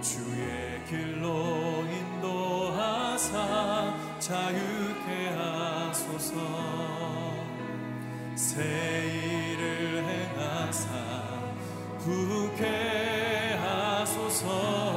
[0.00, 3.28] 주의 길로 인도하사
[4.18, 6.36] 자유케 하소서.
[8.34, 10.88] 새 일을 행하사
[11.98, 14.95] 부게 하소서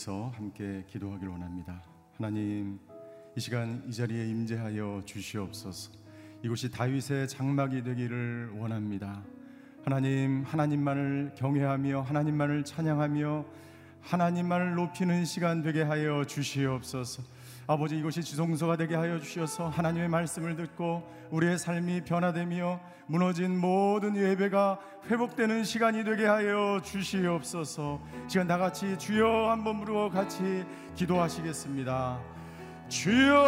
[0.00, 1.82] 위해서 함께 기도하길 원합니다.
[2.16, 2.78] 하나님,
[3.36, 5.92] 이 시간 이 자리에 임재하여 주시옵소서.
[6.42, 9.22] 이곳이 다윗의 장막이 되기를 원합니다.
[9.84, 13.44] 하나님, 하나님만을 경외하며 하나님만을 찬양하며
[14.00, 17.22] 하나님만을 높이는 시간 되게 하여 주시옵소서.
[17.66, 24.78] 아버지 이곳이 지성소가 되게 하여 주셔서 하나님의 말씀을 듣고 우리의 삶이 변화되며 무너진 모든 예배가
[25.08, 28.00] 회복되는 시간이 되게 하여 주시옵소서.
[28.28, 30.64] 시간 다 같이 주여 한번 부르고 같이
[30.96, 32.20] 기도하시겠습니다.
[32.88, 33.46] 주여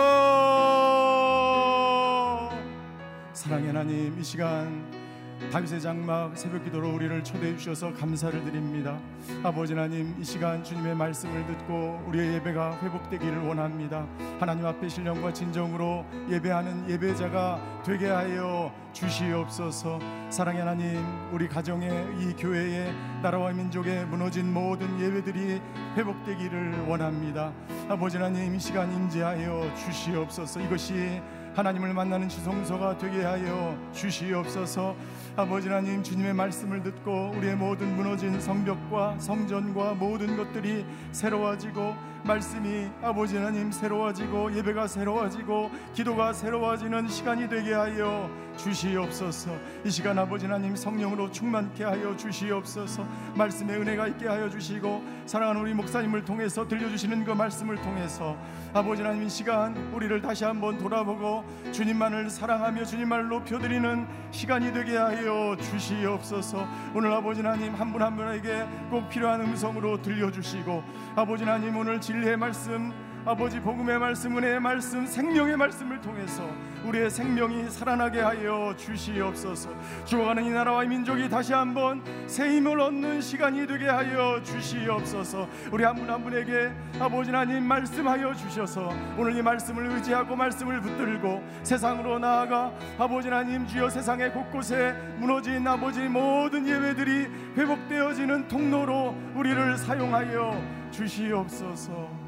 [3.32, 5.01] 사랑의 하나님 이 시간
[5.50, 8.98] 다윗의 장막 새벽 기도로 우리를 초대해 주셔서 감사를 드립니다.
[9.42, 14.06] 아버지 하나님 이 시간 주님의 말씀을 듣고 우리의 예배가 회복되기를 원합니다.
[14.38, 19.98] 하나님 앞에 신령과 진정으로 예배하는 예배자가 되게 하여 주시옵소서.
[20.30, 25.60] 사랑의 하나님 우리 가정의 이 교회의 나라와 민족의 무너진 모든 예배들이
[25.96, 27.52] 회복되기를 원합니다.
[27.88, 30.60] 아버지 하나님 이 시간 임재하여 주시옵소서.
[30.60, 31.20] 이것이
[31.54, 34.96] 하나님을 만나는 지성소가 되게 하여 주시옵소서.
[35.36, 41.94] 아버지 하나님 주님의 말씀을 듣고 우리의 모든 무너진 성벽과 성전과 모든 것들이 새로워지고
[42.24, 49.56] 말씀이 아버지 하나님 새로워지고 예배가 새로워지고 기도가 새로워지는 시간이 되게 하여 주시옵소서.
[49.84, 53.04] 이 시간 아버지 하나님 성령으로 충만케 하여 주시옵소서.
[53.34, 58.36] 말씀의 은혜가 있게 하여 주시고 사랑하는 우리 목사님을 통해서 들려주시는 그 말씀을 통해서
[58.72, 61.41] 아버지 하나님 이 시간 우리를 다시 한번 돌아보고
[61.72, 66.66] 주님만을 사랑하며 주님만을 높여드리는 시간이 되게 하여 주시옵소서.
[66.94, 70.82] 오늘 아버지 하나님 한 분 한 분에게 꼭 필요한 음성으로 들려주시고
[71.16, 72.92] 아버지 하나님 오늘 진리의 말씀
[73.24, 76.42] 아버지 복음의 말씀 은혜의 말씀 생명의 말씀을 통해서
[76.84, 79.70] 우리의 생명이 살아나게 하여 주시옵소서.
[80.04, 85.48] 죽어가는 이 나라와 이 민족이 다시 한번 새 힘을 얻는 시간이 되게 하여 주시옵소서.
[85.70, 92.72] 우리 한분한 분에게 아버지 하나님 말씀하여 주셔서 오늘 이 말씀을 의지하고 말씀을 붙들고 세상으로 나아가
[92.98, 100.60] 아버지 하나님 주여 세상의 곳곳에 무너진 아버지 모든 예배들이 회복되어지는 통로로 우리를 사용하여
[100.90, 102.21] 주시옵소서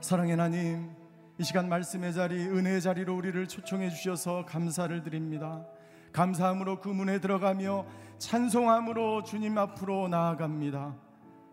[0.00, 0.90] 사랑의 하나님,
[1.36, 5.66] 이 시간 말씀의 자리, 은혜의 자리로 우리를 초청해 주셔서 감사를 드립니다.
[6.12, 7.84] 감사함으로 그 문에 들어가며
[8.18, 10.96] 찬송함으로 주님 앞으로 나아갑니다.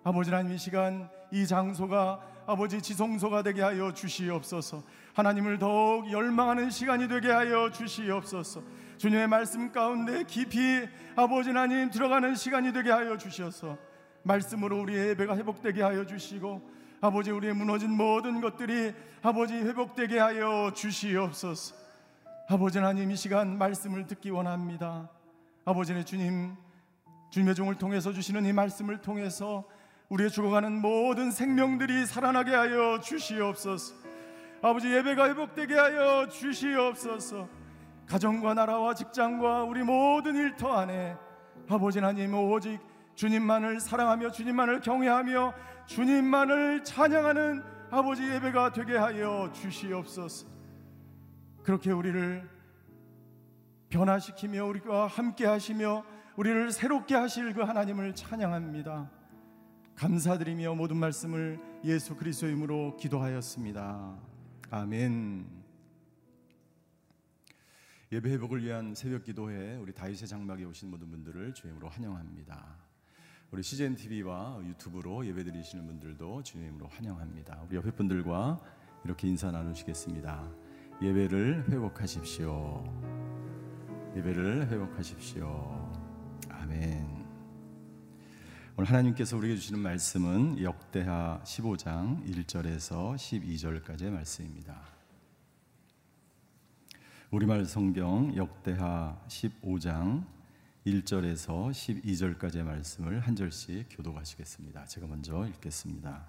[0.05, 4.81] 아버지 하나님 이 시간 이 장소가 아버지 지성소가 되게 하여 주시옵소서.
[5.13, 8.61] 하나님을 더욱 열망하는 시간이 되게 하여 주시옵소서.
[8.97, 10.87] 주님의 말씀 가운데 깊이
[11.17, 13.77] 아버지 하나님 들어가는 시간이 되게 하여 주셔서
[14.23, 21.75] 말씀으로 우리의 예배가 회복되게 하여 주시고 아버지 우리의 무너진 모든 것들이 아버지 회복되게 하여 주시옵소서.
[22.49, 25.09] 아버지 하나님 이 시간 말씀을 듣기 원합니다.
[25.65, 26.55] 아버지의 주님
[27.29, 29.65] 주님의 종을 통해서 주시는 이 말씀을 통해서
[30.09, 33.93] 우리의 죽어가는 모든 생명들이 살아나게 하여 주시옵소서.
[34.63, 37.47] 아버지 예배가 회복되게 하여 주시옵소서.
[38.07, 41.15] 가정과 나라와 직장과 우리 모든 일터 안에
[41.69, 42.79] 아버지 하나님 오직
[43.15, 45.53] 주님만을 사랑하며 주님만을 경외하며
[45.87, 50.47] 주님만을 찬양하는 아버지 예배가 되게 하여 주시옵소서.
[51.63, 52.47] 그렇게 우리를
[53.89, 56.03] 변화시키며 우리가 함께 하시며
[56.35, 59.09] 우리를 새롭게 하실 그 하나님을 찬양합니다.
[59.95, 64.19] 감사드리며 모든 말씀을 예수 그리스도의 이름으로 기도하였습니다.
[64.69, 65.47] 아멘.
[68.11, 72.86] 예배 회복을 위한 새벽 기도회 우리 다윗의 장막에 오신 모든 분들을 주님으로 환영합니다.
[73.49, 77.63] 우리 CGN TV와 유튜브로 예배 드리시는 분들도 주님으로 환영합니다.
[77.65, 78.59] 우리 옆에 분들과
[79.05, 80.51] 이렇게 인사 나누시겠습니다.
[81.01, 82.83] 예배를 회복하십시오.
[84.17, 85.89] 예배를 회복하십시오.
[86.49, 87.25] 아멘.
[88.75, 94.81] 오늘 하나님께서 우리에게 주시는 말씀은 역대하 15장 1절에서 12절까지의 말씀입니다.
[97.31, 100.36] 우리말 성경 역대하 15장
[100.87, 104.85] 1절에서 12절까지의 말씀을 한 절씩 교독하시겠습니다.
[104.85, 106.25] 제가 먼저 읽겠습니다.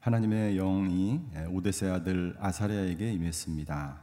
[0.00, 1.20] 하나님의 영이
[1.50, 4.00] 오데세 아들 아사랴에게 임했습니다.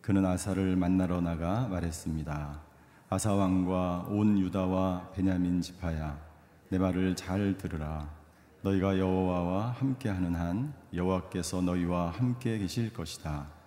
[0.00, 2.62] 그는 아사를 만나러 나가 말했습니다.
[3.10, 6.24] 아사 왕과 온 유다와 베냐민 지파야
[6.68, 8.14] 내 말을 잘 들으라.
[8.62, 13.57] 너희가 여호와와 함께하는 한 여호와께서 너희와 함께 계실 것이다.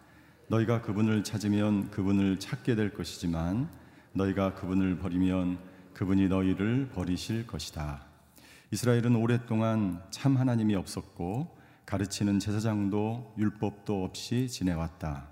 [0.51, 3.69] 너희가 그분을 찾으면 그분을 찾게 될 것이지만
[4.11, 5.57] 너희가 그분을 버리면
[5.93, 8.01] 그분이 너희를 버리실 것이다.
[8.71, 15.29] 이스라엘은 오랫동안 참 하나님이 없었고 가르치는 제사장도 율법도 없이 지내왔다.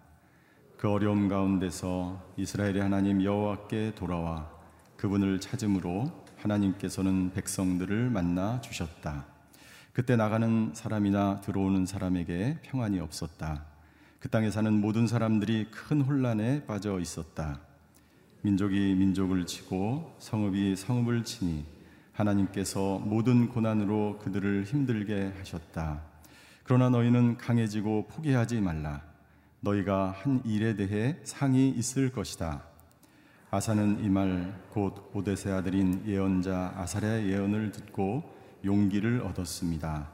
[0.77, 4.49] 그 어려움 가운데서 이스라엘의 하나님 여호와께 돌아와
[4.95, 9.25] 그분을 찾음으로 하나님께서는 백성들을 만나 주셨다.
[9.91, 13.68] 그때 나가는 사람이나 들어오는 사람에게 평안이 없었다.
[14.19, 17.61] 그 땅에 사는 모든 사람들이 큰 혼란에 빠져 있었다.
[18.41, 21.65] 민족이 민족을 치고 성읍이 성읍을 치니
[22.13, 26.01] 하나님께서 모든 고난으로 그들을 힘들게 하셨다.
[26.63, 29.01] 그러나 너희는 강해지고 포기하지 말라.
[29.61, 32.63] 너희가 한 일에 대해 상이 있을 것이다.
[33.51, 38.23] 아사는 이 말 곧 오데세 아들인 예언자 아사랴의 예언을 듣고
[38.63, 40.07] 용기를 얻었습니다.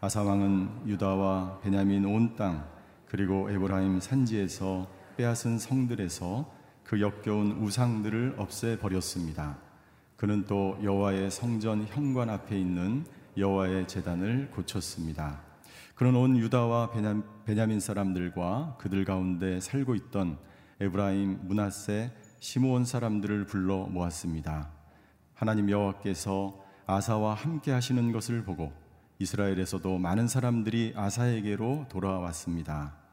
[0.00, 2.73] 아사 왕은 유다와 베냐민 온 땅
[3.14, 6.52] 그리고 에브라임 산지에서 빼앗은 성들에서
[6.82, 9.56] 그 역겨운 우상들을 없애 버렸습니다.
[10.16, 13.06] 그는 또 여호와의 성전 현관 앞에 있는
[13.36, 15.42] 여호와의 제단을 고쳤습니다.
[15.94, 16.90] 그는 온 유다와
[17.44, 20.36] 베냐민 사람들과 그들 가운데 살고 있던
[20.80, 24.70] 에브라임, 므낫세, 시므온 사람들을 불러 모았습니다.
[25.34, 28.72] 하나님 여호와께서 아사와 함께 하시는 것을 보고
[29.20, 33.03] 이스라엘에서도 많은 사람들이 아사에게로 돌아왔습니다.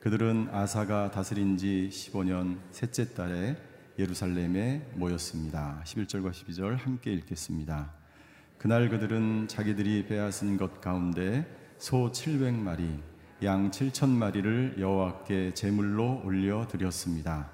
[0.00, 3.56] 그들은 아사가 다스린 지 15년 셋째 달에
[3.98, 5.82] 예루살렘에 모였습니다.
[5.84, 7.92] 11절과 12절 함께 읽겠습니다.
[8.58, 11.44] 그날 그들은 자기들이 빼앗은 것 가운데
[11.78, 13.00] 소 700마리,
[13.42, 17.50] 양 7천마리를 여호와께 제물로 올려 드렸습니다.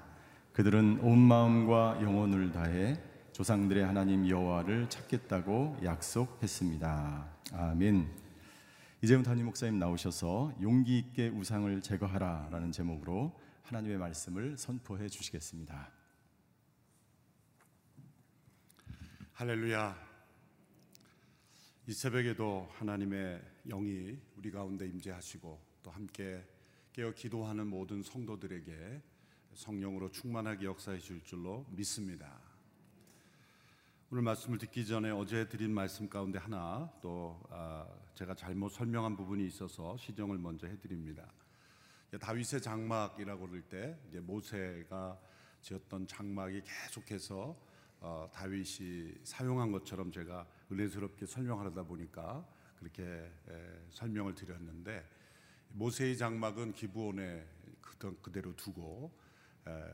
[0.53, 2.99] 그들은 온 마음과 영혼을 다해
[3.31, 7.25] 조상들의 하나님 여호와를 찾겠다고 약속했습니다.
[7.53, 8.24] 아멘.
[9.01, 15.91] 이재훈 담임 목사님 나오셔서 용기 있게 우상을 제거하라라는 제목으로 하나님의 말씀을 선포해 주시겠습니다.
[19.33, 19.95] 할렐루야.
[21.87, 26.43] 이 새벽에도 하나님의 영이 우리 가운데 임재하시고 또 함께
[26.93, 29.01] 깨어 기도하는 모든 성도들에게
[29.53, 32.39] 성령으로 충만하게 역사해 줄 줄로 믿습니다.
[34.09, 39.45] 오늘 말씀을 듣기 전에 어제 드린 말씀 가운데 하나 또 아, 제가 잘못 설명한 부분이
[39.47, 41.29] 있어서 시정을 먼저 해드립니다.
[42.17, 45.19] 다윗의 장막이라고 그럴 때 모세가
[45.61, 47.57] 지었던 장막이 계속해서
[47.99, 52.47] 어, 다윗이 사용한 것처럼 제가 은혜스럽게 설명하다 보니까
[52.79, 55.05] 그렇게 에, 설명을 드렸는데
[55.69, 57.45] 모세의 장막은 기부원에
[58.21, 59.11] 그대로 두고
[59.67, 59.91] 에,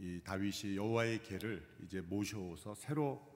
[0.00, 3.33] 이 다윗이 여호와의 계를 이제 모셔서 새로 어,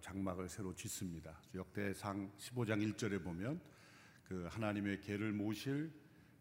[0.00, 1.40] 장막을 새로 짓습니다.
[1.54, 3.60] 역대상 15장 1절에 보면
[4.24, 5.92] 그 하나님의 계를 모실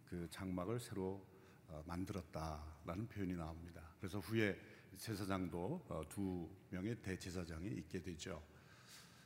[0.06, 1.26] 그 장막을 새로
[1.68, 3.82] 어, 만들었다라는 표현이 나옵니다.
[4.00, 4.58] 그래서 후에
[4.98, 8.42] 제사장도 어, 두 명의 대제사장이 있게 되죠.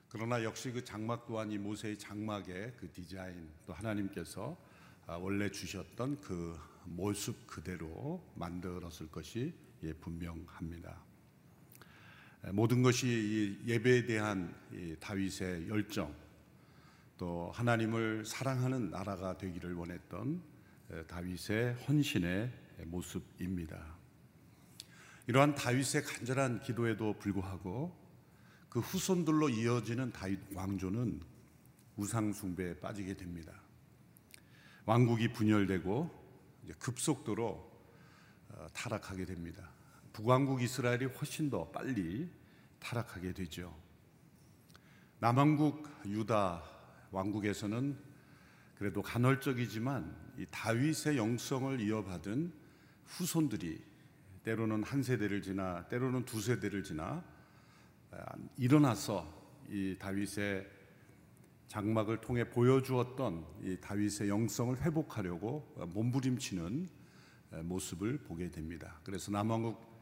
[0.10, 4.58] 그러나 역시 그 장막 또한 이 모세의 장막의 그 디자인 또 하나님께서
[5.06, 11.07] 아, 원래 주셨던 그 모습 그대로 만들었을 것이 예, 분명합니다.
[12.54, 14.54] 모든 것이 예배에 대한
[15.00, 16.16] 다윗의 열정,
[17.18, 20.42] 또 하나님을 사랑하는 나라가 되기를 원했던
[21.08, 22.52] 다윗의 헌신의
[22.86, 23.98] 모습입니다.
[25.28, 27.94] 이러한 다윗의 간절한 기도에도 불구하고
[28.70, 31.22] 그 후손들로 이어지는 다윗 왕조는
[31.98, 33.52] 우상 숭배에 빠지게 됩니다.
[34.86, 36.28] 왕국이 분열되고
[36.80, 37.68] 급속도로
[38.50, 39.70] 어, 타락하게 됩니다.
[40.18, 42.28] 북왕국 이스라엘이 훨씬 더 빨리
[42.80, 43.72] 타락하게 되죠.
[45.20, 46.64] 남왕국 유다
[47.12, 47.96] 왕국에서는
[48.80, 52.52] 그래도 간헐적이지만 이 다윗의 영성을 이어받은
[53.06, 53.80] 후손들이
[54.44, 57.24] 때로는 한 세대를 지나 때로는 두 세대를 지나
[58.10, 58.26] 아,
[58.58, 59.32] 일어나서
[59.70, 60.68] 이 다윗의
[61.68, 66.90] 장막을 통해 보여주었던 이 다윗의 영성을 회복하려고 몸부림치는
[67.66, 69.00] 모습을 보게 됩니다.
[69.04, 69.97] 그래서 남왕국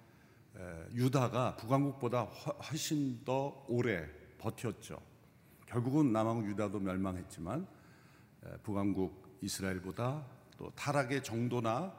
[0.93, 5.01] 유다가 북왕국보다 훨씬 더 오래 버텼죠.
[5.65, 7.67] 결국은 남왕국 유다도 멸망했지만
[8.63, 10.25] 북왕국 이스라엘보다
[10.57, 11.93] 또 타락의 정도나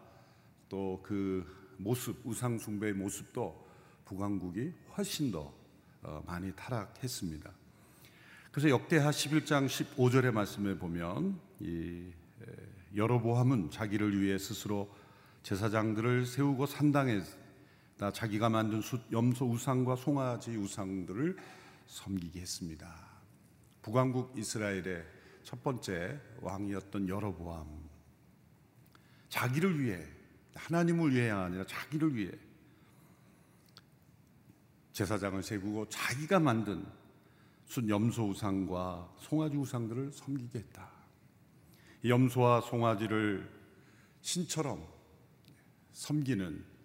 [0.69, 1.45] 또 그
[1.79, 3.67] 모습 우상 숭배의 모습도
[4.05, 5.53] 북왕국이 훨씬 더
[6.03, 7.51] 어, 많이 타락했습니다.
[8.51, 12.11] 그래서 역대하 11장 15절의 말씀에 보면 이
[12.95, 14.89] 여로보암은 자기를 위해 스스로
[15.43, 17.27] 제사장들을 세우고 산당에다
[17.99, 21.37] 자기가 만든 염소 우상과 송아지 우상들을
[21.87, 22.95] 섬기게 했습니다.
[23.83, 25.05] 북왕국 이스라엘의
[25.43, 27.67] 첫 번째 왕이었던 여로보암
[29.29, 30.05] 자기를 위해
[30.55, 32.33] 하나님을 위해 아니라 자기를 위해
[34.93, 36.85] 제사장을 세우고 자기가 만든
[37.67, 40.89] 순 염소 우상과 송아지 우상들을 섬기게 했다.
[42.05, 43.49] 염소와 송아지를
[44.21, 44.87] 신처럼
[45.93, 46.76] 섬기는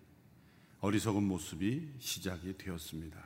[0.83, 3.23] 어리석은 모습이 시작이 되었습니다.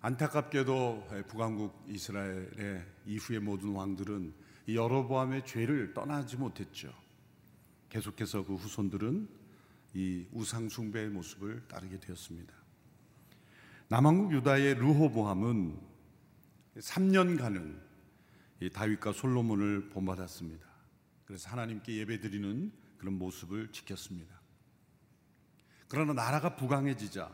[0.00, 4.32] 안타깝게도 북왕국 이스라엘의 이후의 모든 왕들은
[4.68, 6.94] 여로보암의 죄를 떠나지 못했죠.
[7.88, 9.28] 계속해서 그 후손들은
[9.94, 12.54] 이 우상 숭배의 모습을 따르게 되었습니다.
[13.88, 15.76] 남왕국 유다의 르호보암은
[16.76, 17.80] 3년간은
[18.72, 20.68] 다윗과 솔로몬을 본받았습니다.
[21.24, 24.39] 그래서 하나님께 예배드리는 그런 모습을 지켰습니다.
[25.90, 27.28] 그러나 나라가 부강해지자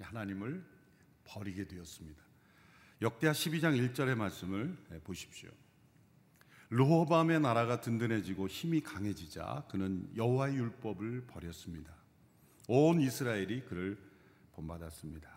[0.00, 0.64] 하나님을
[1.24, 2.22] 버리게 되었습니다.
[3.02, 5.50] 역대하 12장 1절의 말씀을 보십시오.
[6.70, 11.94] 르호밤의 나라가 든든해지고 힘이 강해지자 그는 여호와의 율법을 버렸습니다.
[12.66, 13.98] 온 이스라엘이 그를
[14.52, 15.30] 본받았습니다.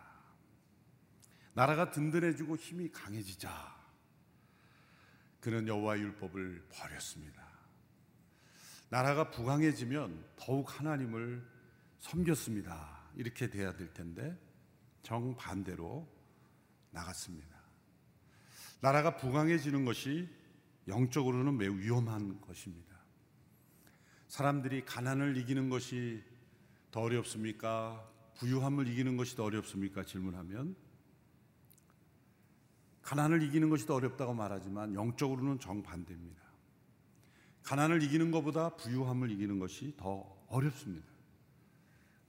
[1.54, 3.76] 나라가 든든해지고 힘이 강해지자
[5.42, 7.46] 그는 여호와의 율법을 버렸습니다.
[8.90, 11.55] 나라가 부강해지면 더욱 하나님을
[12.06, 13.00] 섬겼습니다.
[13.16, 14.38] 이렇게 돼야 될 텐데
[15.02, 16.08] 정반대로
[16.92, 17.56] 나갔습니다.
[18.80, 20.30] 나라가 부강해지는 것이
[20.88, 22.96] 영적으로는 매우 위험한 것입니다.
[24.28, 26.24] 사람들이 가난을 이기는 것이
[26.92, 28.08] 더 어렵습니까?
[28.36, 30.04] 부유함을 이기는 것이 더 어렵습니까?
[30.06, 30.76] 질문하면
[33.02, 36.44] 가난을 이기는 것이 더 어렵다고 말하지만 영적으로는 정반대입니다.
[37.64, 41.15] 가난을 이기는 것보다 부유함을 이기는 것이 더 어렵습니다.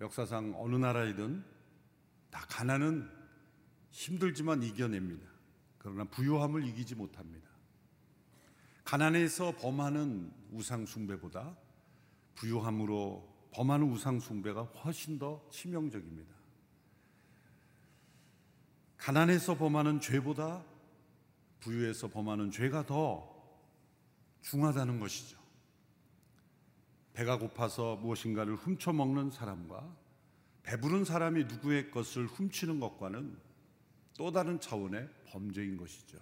[0.00, 1.44] 역사상 어느 나라이든
[2.30, 3.09] 다 가난은
[3.90, 5.26] 힘들지만 이겨냅니다.
[5.78, 7.48] 그러나 부유함을 이기지 못합니다.
[8.85, 11.56] 가난에서 범하는 우상숭배보다
[12.35, 16.35] 부유함으로 범하는 우상숭배가 훨씬 더 치명적입니다.
[18.98, 20.64] 가난해서 범하는 죄보다
[21.61, 23.35] 부유해서 범하는 죄가 더
[24.42, 25.36] 중하다는 것이죠.
[27.16, 29.90] 배가 고파서 무엇인가를 훔쳐 먹는 사람과
[30.64, 33.38] 배부른 사람이 누구의 것을 훔치는 것과는
[34.18, 36.18] 또 다른 차원의 범죄인 것이죠.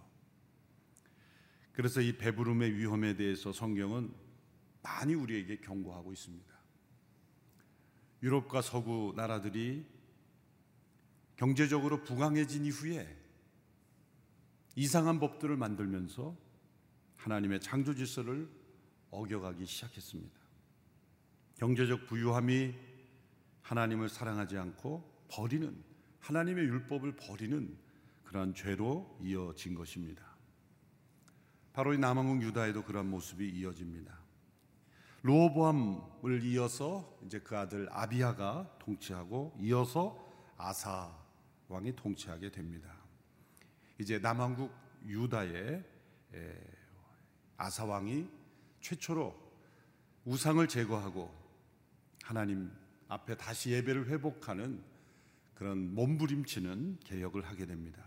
[1.72, 4.14] 그래서 이 배부름의 위험에 대해서 성경은
[4.82, 6.54] 많이 우리에게 경고하고 있습니다.
[8.22, 9.84] 유럽과 서구 나라들이
[11.34, 13.18] 경제적으로 부강해진 이후에
[14.76, 16.36] 이상한 법들을 만들면서
[17.16, 18.48] 하나님의 창조 질서를
[19.10, 20.43] 어겨가기 시작했습니다.
[21.56, 22.74] 경제적 부유함이
[23.62, 25.82] 하나님을 사랑하지 않고 버리는
[26.20, 27.76] 하나님의 율법을 버리는
[28.24, 30.34] 그러한 죄로 이어진 것입니다.
[31.72, 34.18] 바로 이 남왕국 유다에도 그러한 모습이 이어집니다.
[35.22, 40.22] 로보암을 이어서 이제 그 아들 아비야가 통치하고 이어서
[40.56, 41.16] 아사
[41.68, 42.94] 왕이 통치하게 됩니다.
[43.98, 44.70] 이제 남왕국
[45.06, 45.84] 유다의
[47.56, 48.28] 아사 왕이
[48.80, 49.34] 최초로
[50.24, 51.43] 우상을 제거하고
[52.24, 52.72] 하나님
[53.08, 54.82] 앞에 다시 예배를 회복하는
[55.54, 58.02] 그런 몸부림치는 개혁을 하게 됩니다.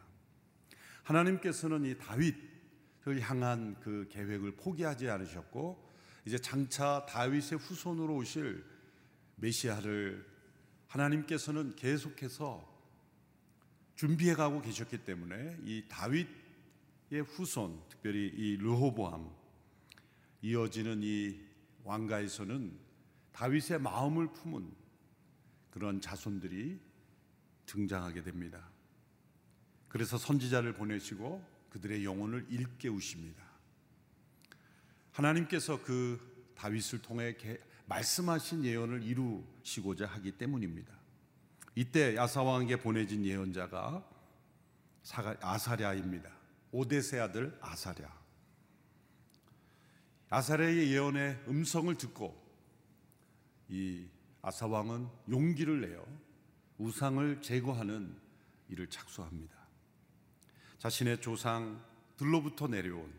[1.03, 5.87] 하나님께서는 이 다윗을 향한 그 계획을 포기하지 않으셨고
[6.25, 8.65] 이제 장차 다윗의 후손으로 오실
[9.35, 10.25] 메시아를
[10.87, 12.75] 하나님께서는 계속해서
[13.95, 19.29] 준비해 가고 계셨기 때문에 이 다윗의 후손, 특별히 이 르호보암
[20.41, 21.39] 이어지는 이
[21.83, 22.86] 왕가에서는
[23.37, 24.67] 다윗의 마음을 품은
[25.69, 26.79] 그런 자손들이
[27.67, 28.67] 등장하게 됩니다.
[29.89, 33.43] 그래서 선지자를 보내시고 그들의 영혼을 일깨우십니다.
[35.11, 37.37] 하나님께서 그 다윗을 통해
[37.85, 40.91] 말씀하신 예언을 이루시고자 하기 때문입니다.
[41.75, 44.03] 이때 야사왕에게 보내진 예언자가
[45.41, 46.31] 아사랴입니다.
[46.71, 48.17] 오데세 아들 아사랴.
[50.29, 52.46] 아사랴의 예언의 음성을 듣고
[53.69, 54.05] 이
[54.41, 56.05] 아사 왕은 용기를 내어
[56.77, 58.15] 우상을 제거하는
[58.69, 59.55] 일을 착수합니다.
[60.79, 63.11] 자신의 조상들로부터 내려온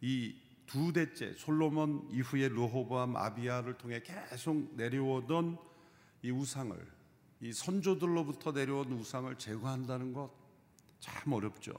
[0.00, 5.56] 이 두 대째 솔로몬 이후의 르호보암 아비야를 통해 계속 내려오던
[6.22, 6.76] 이 우상을
[7.40, 10.30] 이 선조들로부터 내려온 우상을 제거한다는 것
[11.00, 11.72] 참 어렵죠.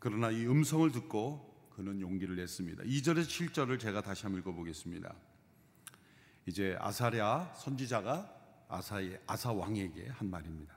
[0.00, 2.82] 그러나 이 음성을 듣고 그는 용기를 냈습니다.
[2.82, 5.14] 2절에서 7절을 제가 다시 한번 읽어보겠습니다.
[6.46, 8.28] 이제 아사랴 선지자가
[8.68, 10.74] 아사의 아사 왕에게 한 말입니다.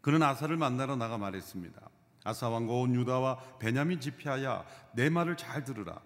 [0.00, 1.80] 그는 아사를 만나러 나가 말했습니다.
[2.24, 6.00] 아사 왕과 온 유다와 베냐민 지피하여 내 말을 잘 들으라.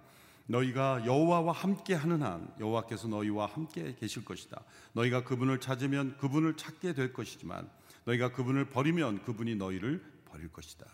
[0.46, 4.62] 너희가 여호와와 함께 하는 한 여호와께서 너희와 함께 계실 것이다.
[4.94, 7.70] 너희가 그분을 찾으면 그분을 찾게 될 것이지만
[8.04, 10.86] 너희가 그분을 버리면 그분이 너희를 버릴 것이다.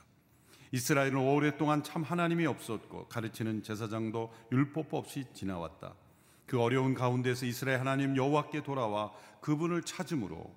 [0.72, 5.94] 이스라엘은 오랫동안 참 하나님이 없었고 가르치는 제사장도 율법 없이 지나왔다.
[6.46, 10.54] 그 어려운 가운데서 이스라엘 하나님 여호와께 돌아와 그분을 찾음으로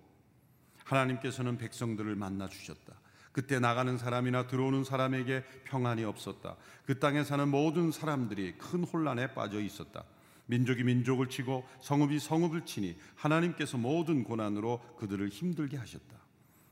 [0.85, 2.93] 하나님께서는 백성들을 만나 주셨다.
[3.31, 6.55] 그때 나가는 사람이나 들어오는 사람에게 평안이 없었다.
[6.85, 10.03] 그 땅에 사는 모든 사람들이 큰 혼란에 빠져 있었다.
[10.47, 16.17] 민족이 민족을 치고 성읍이 성읍을 치니 하나님께서 모든 고난으로 그들을 힘들게 하셨다.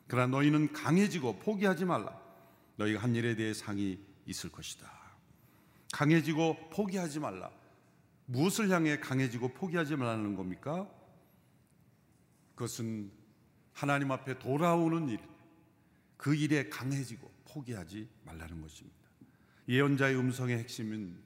[0.08, 2.19] 그러나 너희는 강해지고 포기하지 말라.
[2.77, 4.91] 너희가 한 일에 대해 상이 있을 것이다.
[5.93, 7.51] 강해지고 포기하지 말라.
[8.27, 10.89] 무엇을 향해 강해지고 포기하지 말라는 겁니까?
[12.55, 13.11] 그것은
[13.73, 15.19] 하나님 앞에 돌아오는 일,
[16.17, 18.97] 그 일에 강해지고 포기하지 말라는 것입니다.
[19.69, 21.17] 예언자의 음성의 핵심은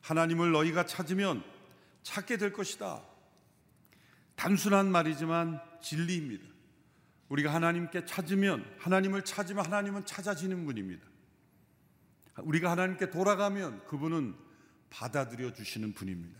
[0.00, 1.42] 하나님을 너희가 찾으면
[2.02, 3.02] 찾게 될 것이다.
[4.36, 6.46] 단순한 말이지만 진리입니다.
[7.28, 11.06] 우리가 하나님께 찾으면 하나님을 찾으면 하나님은 찾아지는 분입니다.
[12.38, 14.47] 우리가 하나님께 돌아가면 그분은
[14.90, 16.38] 받아들여 주시는 분입니다.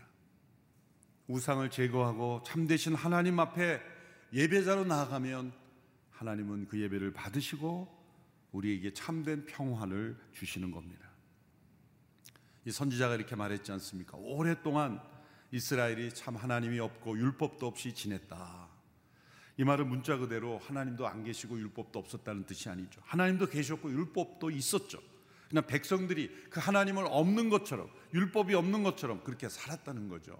[1.27, 3.81] 우상을 제거하고 참되신 하나님 앞에
[4.33, 5.53] 예배자로 나아가면
[6.11, 7.97] 하나님은 그 예배를 받으시고
[8.51, 11.07] 우리에게 참된 평화를 주시는 겁니다.
[12.65, 14.17] 이 선지자가 이렇게 말했지 않습니까?
[14.17, 15.01] 오랫동안
[15.51, 18.67] 이스라엘이 참 하나님이 없고 율법도 없이 지냈다.
[19.57, 23.01] 이 말은 문자 그대로 하나님도 안 계시고 율법도 없었다는 뜻이 아니죠.
[23.03, 25.01] 하나님도 계셨고 율법도 있었죠.
[25.49, 30.37] 그냥 백성들이 그 하나님을 없는 것처럼 율법이 없는 것처럼 그렇게 살았다는 거죠.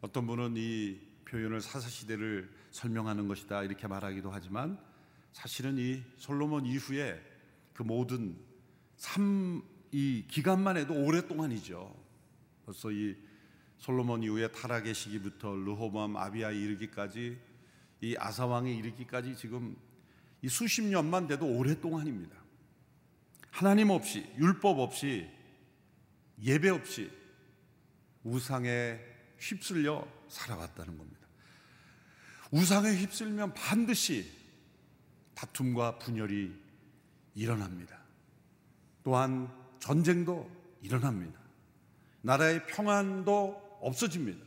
[0.00, 4.78] 어떤 분은 이 표현을 사사 시대를 설명하는 것이다 이렇게 말하기도 하지만
[5.32, 7.20] 사실은 이 솔로몬 이후에
[7.72, 8.36] 그 모든
[8.96, 11.94] 삶 이 기간만 해도 오랫동안이죠.
[12.64, 13.14] 벌써 이
[13.76, 17.38] 솔로몬 이후에 타락의 시기부터 르호보암 아비아에 이르기까지
[18.00, 19.76] 이 아사 왕에 이르기까지 지금
[20.40, 22.41] 이 수십 년만 돼도 오랫동안입니다.
[23.52, 25.30] 하나님 없이 율법 없이
[26.40, 27.12] 예배 없이
[28.24, 28.98] 우상에
[29.38, 31.28] 휩쓸려 살아왔다는 겁니다.
[32.50, 34.32] 우상에 휩쓸면 반드시
[35.34, 36.50] 다툼과 분열이
[37.34, 37.98] 일어납니다.
[39.04, 41.38] 또한 전쟁도 일어납니다.
[42.22, 44.46] 나라의 평안도 없어집니다.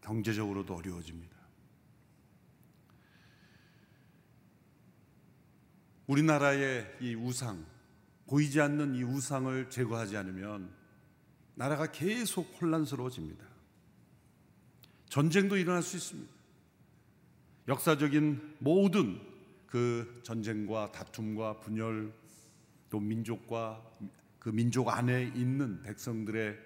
[0.00, 1.35] 경제적으로도 어려워집니다.
[6.06, 7.64] 우리나라의 이 우상,
[8.26, 10.70] 보이지 않는 이 우상을 제거하지 않으면
[11.54, 13.44] 나라가 계속 혼란스러워집니다.
[15.08, 16.32] 전쟁도 일어날 수 있습니다.
[17.68, 19.20] 역사적인 모든
[19.66, 22.12] 그 전쟁과 다툼과 분열
[22.90, 23.82] 또 민족과
[24.38, 26.56] 그 민족 안에 있는 백성들의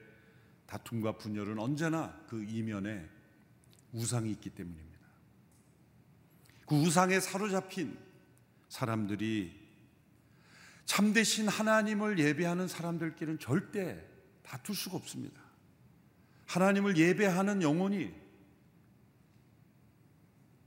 [0.66, 3.08] 다툼과 분열은 언제나 그 이면에
[3.92, 5.00] 우상이 있기 때문입니다.
[6.66, 7.96] 그 우상에 사로잡힌
[8.70, 9.52] 사람들이
[10.86, 14.02] 참되신 하나님을 예배하는 사람들끼리는 절대
[14.42, 15.40] 다툴 수가 없습니다.
[16.46, 18.12] 하나님을 예배하는 영혼이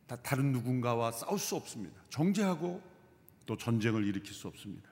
[0.08, 2.02] 다 다른 누군가와 싸울 수 없습니다.
[2.10, 2.84] 정죄하고
[3.46, 4.90] 또 전쟁을 일으킬 수 없습니다.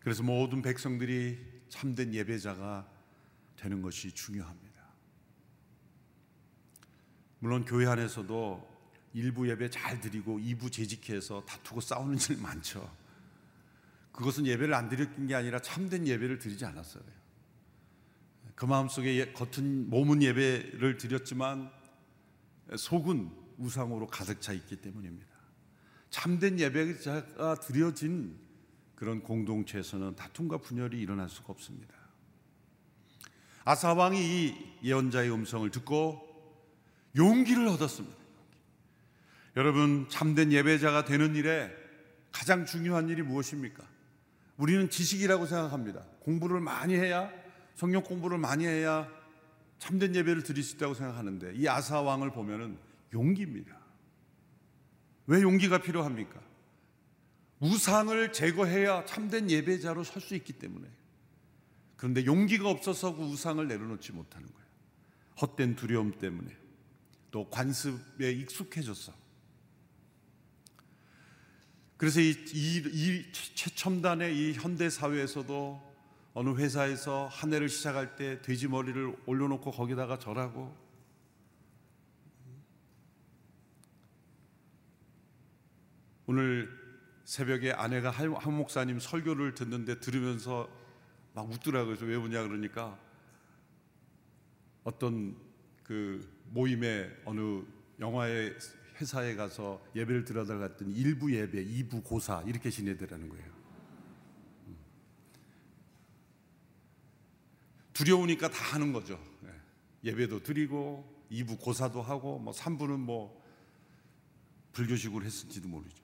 [0.00, 2.88] 그래서 모든 백성들이 참된 예배자가
[3.56, 4.82] 되는 것이 중요합니다.
[7.38, 8.73] 물론 교회 안에서도
[9.14, 12.94] 일부 예배 잘 드리고 2부 재직해서 다투고 싸우는 일 많죠.
[14.12, 17.02] 그것은 예배를 안 드렸던 게 아니라 참된 예배를 드리지 않았어요.
[18.54, 21.70] 그 마음속에 예, 겉은 몸은 예배를 드렸지만
[22.76, 25.34] 속은 우상으로 가득 차 있기 때문입니다.
[26.10, 28.36] 참된 예배가 드려진
[28.94, 31.94] 그런 공동체에서는 다툼과 분열이 일어날 수가 없습니다.
[33.64, 36.20] 아사 왕이 이 예언자의 음성을 듣고
[37.16, 38.23] 용기를 얻었습니다.
[39.56, 41.70] 여러분 참된 예배자가 되는 일에
[42.32, 43.84] 가장 중요한 일이 무엇입니까?
[44.56, 46.04] 우리는 지식이라고 생각합니다.
[46.20, 47.30] 공부를 많이 해야
[47.74, 49.08] 성경 공부를 많이 해야
[49.78, 52.78] 참된 예배를 드릴 수 있다고 생각하는데 이 아사 왕을 보면은
[53.12, 53.78] 용기입니다.
[55.26, 56.40] 왜 용기가 필요합니까?
[57.60, 60.88] 우상을 제거해야 참된 예배자로 설 수 있기 때문에.
[61.96, 64.68] 그런데 용기가 없어서 그 우상을 내려놓지 못하는 거예요.
[65.40, 66.54] 헛된 두려움 때문에.
[67.30, 69.23] 또 관습에 익숙해졌어.
[71.96, 75.94] 그래서 이, 이, 이 최첨단의 이 현대 사회에서도
[76.34, 80.74] 어느 회사에서 한 해를 시작할 때 돼지 머리를 올려놓고 거기다가 절하고
[86.26, 86.68] 오늘
[87.24, 90.68] 새벽에 아내가 한 목사님 설교를 듣는데 들으면서
[91.34, 91.96] 막 웃더라고요.
[92.00, 92.98] 왜 우냐 그러니까
[94.82, 95.36] 어떤
[95.82, 97.62] 그 모임에 어느
[98.00, 98.56] 영화의
[99.04, 103.46] 회사에 가서 예배를 들어다 갔더니 일부 예배, 이부 고사 이렇게 지내더라는 거예요.
[104.66, 104.76] 음.
[107.92, 109.22] 두려우니까 다 하는 거죠.
[109.44, 110.10] 예.
[110.10, 113.44] 예배도 드리고 이부 고사도 하고 뭐 3부는 뭐
[114.72, 116.02] 불교식으로 했을지도 모르죠.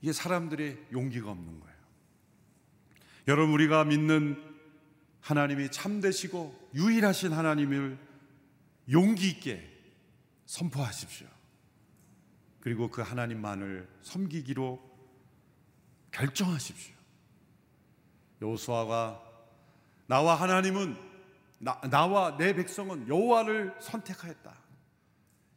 [0.00, 1.76] 이게 사람들의 용기가 없는 거예요.
[3.28, 4.40] 여러분 우리가 믿는
[5.20, 7.98] 하나님이 참되시고 유일하신 하나님을
[8.90, 9.68] 용기 있게
[10.46, 11.41] 선포하십시오.
[12.62, 14.80] 그리고 그 하나님만을 섬기기로
[16.12, 16.94] 결정하십시오.
[18.40, 19.20] 여호수아가
[20.06, 20.96] 나와 하나님은
[21.58, 24.54] 나, 나와 내 백성은 여호와를 선택하였다.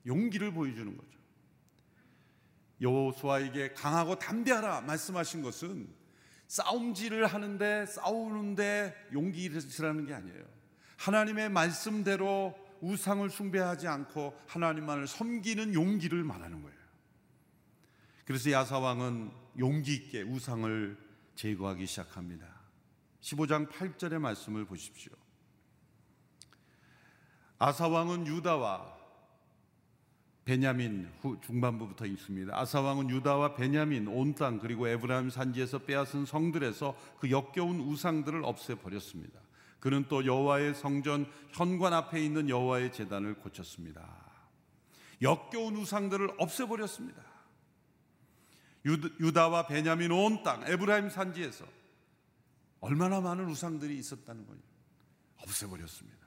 [0.08, 1.20] 용기를 보여주는 거죠.
[2.82, 5.88] 여호수아에게 강하고 담대하라 말씀하신 것은
[6.48, 10.44] 싸움질을 하는데 싸우는데 용기를 쓰라는 게 아니에요.
[10.98, 16.75] 하나님의 말씀대로 우상을 숭배하지 않고 하나님만을 섬기는 용기를 말하는 거예요.
[18.26, 20.98] 그래서 야사왕은 용기 있게 우상을
[21.36, 22.48] 제거하기 시작합니다.
[23.22, 25.14] 15장 8절의 말씀을 보십시오.
[27.58, 28.96] 아사왕은 유다와
[30.44, 32.56] 베냐민 후 중반부부터 있습니다.
[32.56, 39.40] 아사왕은 유다와 베냐민 온 땅 그리고 에브라임 산지에서 빼앗은 성들에서 그 역겨운 우상들을 없애 버렸습니다.
[39.80, 44.04] 그는 또 여호와의 성전 현관 앞에 있는 여호와의 제단을 고쳤습니다.
[45.22, 47.35] 역겨운 우상들을 없애 버렸습니다.
[48.86, 51.66] 유다와 베냐민 온 땅 에브라임 산지에서
[52.82, 54.62] 얼마나 많은 우상들이 있었다는 거예요.
[55.38, 56.26] 없애 버렸습니다.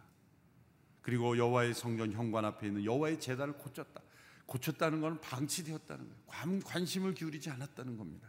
[1.03, 4.03] 그리고 여호와의 성전 현관 앞에 있는 여호와의 제단을 고쳤다.
[4.47, 6.23] 고쳤다는 것은 방치되었다는 거예요.
[6.27, 8.29] 관, 관심을 기울이지 않았다는 겁니다.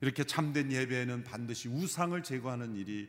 [0.00, 3.08] 이렇게 참된 예배에는 반드시 우상을 제거하는 일이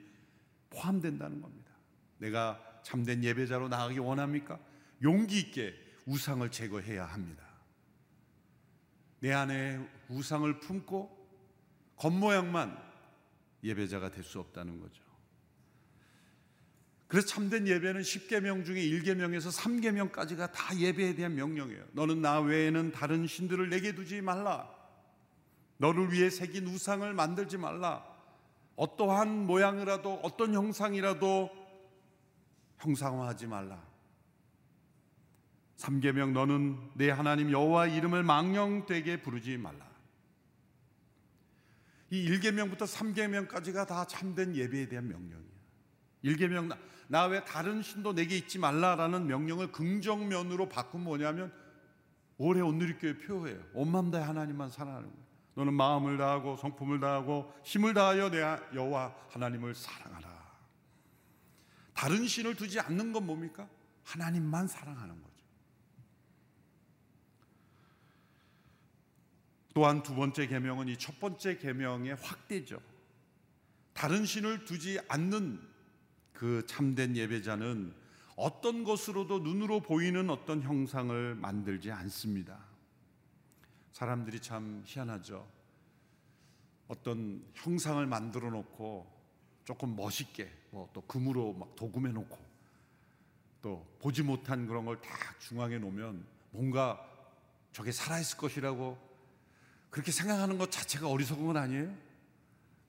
[0.69, 1.71] 포함된다는 겁니다.
[2.17, 4.59] 내가 참된 예배자로 나가기 원합니까?
[5.01, 5.73] 용기 있게
[6.05, 7.43] 우상을 제거해야 합니다.
[9.21, 9.79] 내 안에
[10.09, 11.17] 우상을 품고
[11.95, 12.77] 겉모양만
[13.63, 15.01] 예배자가 될 수 없다는 거죠.
[17.07, 21.85] 그래서 참된 예배는 10계명 중에 1계명에서 3계명까지가 다 예배에 대한 명령이에요.
[21.91, 24.73] 너는 나 외에는 다른 신들을 내게 두지 말라.
[25.77, 28.03] 너를 위해 새긴 우상을 만들지 말라.
[28.77, 31.49] 어떠한 모양이라도 어떤 형상이라도
[32.79, 33.90] 형상화하지 말라.
[35.81, 39.89] 3계명 너는 내 하나님 여호와 이름을 망령되게 부르지 말라.
[42.11, 45.51] 이 1계명부터 3계명까지가 다 참된 예배에 대한 명령이에요.
[46.25, 51.51] 1계명 나외 다른 신도 내게 있지 말라라는 명령을 긍정면으로 바꾼 뭐냐면
[52.37, 53.59] 올해 온누리교회 표예요.
[53.73, 55.21] 온 마음 다해 하나님만 사랑하는 거예요.
[55.55, 58.39] 너는 마음을 다하고 성품을 다하고 힘을 다하여 내
[58.75, 60.29] 여호와 하나님을 사랑하라.
[61.93, 63.67] 다른 신을 두지 않는 건 뭡니까?
[64.03, 65.30] 하나님만 사랑하는 거죠.
[69.73, 72.79] 또한 두 번째 계명은 이 첫 번째 계명의 확대죠.
[73.93, 75.61] 다른 신을 두지 않는
[76.33, 77.93] 그 참된 예배자는
[78.35, 82.57] 어떤 것으로도 눈으로 보이는 어떤 형상을 만들지 않습니다.
[83.91, 85.47] 사람들이 참 희한하죠.
[86.87, 89.07] 어떤 형상을 만들어 놓고
[89.63, 92.37] 조금 멋있게 뭐 또 금으로 막 도금해 놓고
[93.61, 96.99] 또 보지 못한 그런 걸 다 중앙에 놓으면 뭔가
[97.71, 98.97] 저게 살아있을 것이라고
[99.91, 101.93] 그렇게 생각하는 것 자체가 어리석은 건 아니에요?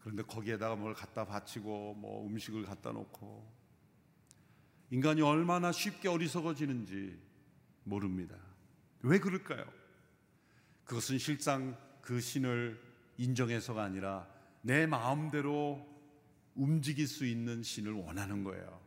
[0.00, 3.52] 그런데 거기에다가 뭘 갖다 바치고 뭐 음식을 갖다 놓고
[4.90, 7.20] 인간이 얼마나 쉽게 어리석어지는지
[7.84, 8.36] 모릅니다.
[9.00, 9.64] 왜 그럴까요?
[10.84, 12.80] 그것은 실상 그 신을
[13.18, 14.28] 인정해서가 아니라
[14.60, 15.84] 내 마음대로
[16.54, 18.80] 움직일 수 있는 신을 원하는 거예요.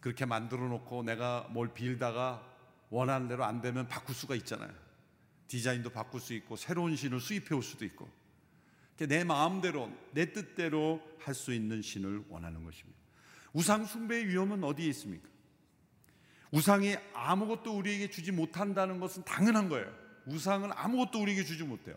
[0.00, 2.42] 그렇게 만들어 놓고 내가 뭘 빌다가
[2.88, 4.85] 원하는 대로 안 되면 바꿀 수가 있잖아요.
[5.48, 8.08] 디자인도 바꿀 수 있고 새로운 신을 수입해 올 수도 있고
[8.98, 12.98] 내 마음대로 내 뜻대로 할 수 있는 신을 원하는 것입니다.
[13.52, 15.28] 우상 숭배의 위험은 어디에 있습니까?
[16.52, 19.92] 우상이 아무것도 우리에게 주지 못한다는 것은 당연한 거예요.
[20.26, 21.96] 우상은 아무것도 우리에게 주지 못해요.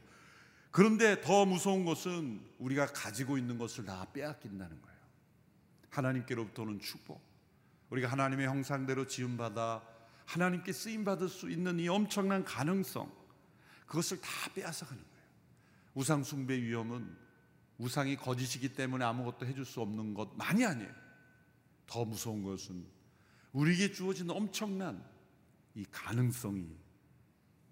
[0.72, 4.98] 그런데 더 무서운 것은 우리가 가지고 있는 것을 다 빼앗긴다는 거예요.
[5.90, 7.22] 하나님께로부터는 축복.
[7.90, 9.84] 우리가 하나님의 형상대로 지음받아
[10.26, 13.19] 하나님께 쓰임 받을 수 있는 이 엄청난 가능성.
[13.89, 15.25] 그것을 다 빼앗아 가는 거예요.
[15.95, 17.17] 우상 숭배 위험은
[17.80, 20.93] 우상이 거짓이기 때문에 아무것도 해줄 수 없는 것만이 아니에요.
[21.88, 22.86] 더 무서운 것은
[23.52, 25.04] 우리에게 주어진 엄청난
[25.73, 26.78] 이 가능성이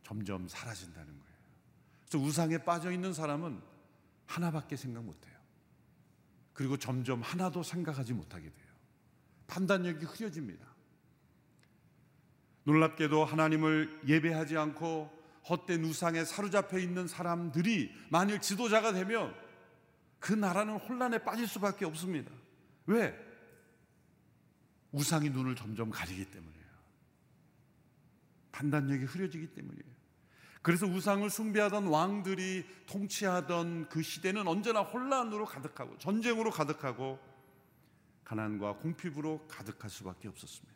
[0.01, 1.38] 점점 사라진다는 거예요.
[2.10, 3.62] 그래서 우상에 빠져 있는 사람은
[4.25, 5.38] 하나밖에 생각 못 해요.
[6.53, 8.67] 그리고 점점 하나도 생각하지 못하게 돼요.
[9.45, 10.65] 판단력이 흐려집니다.
[12.63, 15.16] 놀랍게도 하나님을 예배하지 않고
[15.50, 19.34] 헛된 우상에 사로잡혀 있는 사람들이 만일 지도자가 되면
[20.20, 22.32] 그 나라는 혼란에 빠질 수밖에 없습니다.
[22.86, 23.16] 왜?
[24.92, 26.68] 우상이 눈을 점점 가리기 때문이에요.
[28.52, 29.98] 판단력이 흐려지기 때문이에요.
[30.62, 37.20] 그래서 우상을 숭배하던 왕들이 통치하던 그 시대는 언제나 혼란으로 가득하고 전쟁으로 가득하고
[38.26, 40.76] 가난과 공핍으로 가득할 수밖에 없었습니다.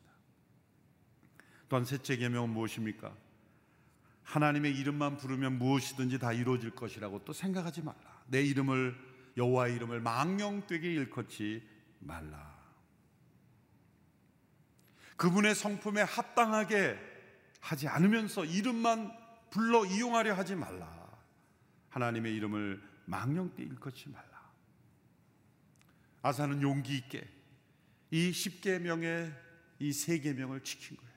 [1.67, 3.13] 또한 셋째 계명은 무엇입니까?
[4.23, 8.23] 하나님의 이름만 부르면 무엇이든지 다 이루어질 것이라고 또 생각하지 말라.
[8.27, 8.95] 내 이름을
[9.37, 11.67] 여호와의 이름을 망령되게 일컫지
[11.99, 12.51] 말라.
[15.17, 16.97] 그분의 성품에 합당하게
[17.59, 19.11] 하지 않으면서 이름만
[19.49, 20.89] 불러 이용하려 하지 말라.
[21.89, 24.51] 하나님의 이름을 망령되 일컫지 말라.
[26.23, 27.27] 아사는 용기 있게
[28.11, 29.33] 이 십계명의
[29.79, 31.10] 이 세 계명을 지킨 거예요.